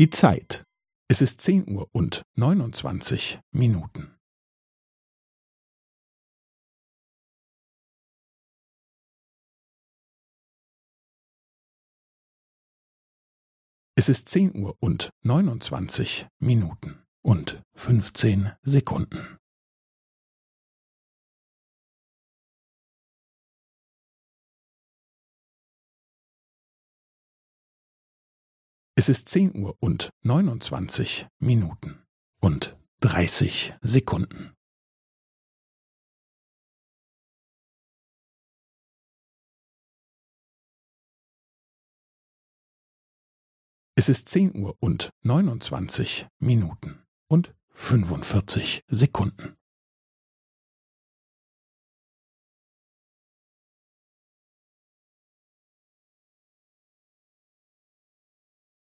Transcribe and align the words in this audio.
Die 0.00 0.08
Zeit. 0.08 0.64
Es 1.10 1.20
ist 1.20 1.42
zehn 1.42 1.68
Uhr 1.68 1.86
und 1.92 2.22
neunundzwanzig 2.34 3.38
Minuten. 3.50 4.16
Es 13.94 14.08
ist 14.08 14.30
zehn 14.30 14.56
Uhr 14.56 14.74
und 14.80 15.10
neunundzwanzig 15.22 16.26
Minuten 16.38 17.04
und 17.20 17.62
fünfzehn 17.74 18.52
Sekunden. 18.62 19.39
Es 29.00 29.08
ist 29.08 29.30
zehn 29.30 29.56
Uhr 29.56 29.78
und 29.80 30.10
neunundzwanzig 30.20 31.26
Minuten 31.38 32.02
und 32.38 32.76
dreißig 33.00 33.72
Sekunden. 33.80 34.54
Es 43.94 44.10
ist 44.10 44.28
zehn 44.28 44.54
Uhr 44.54 44.76
und 44.80 45.14
neunundzwanzig 45.22 46.26
Minuten 46.38 47.02
und 47.26 47.54
fünfundvierzig 47.70 48.84
Sekunden. 48.86 49.56